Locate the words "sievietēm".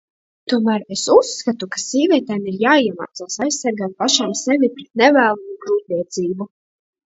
1.83-2.49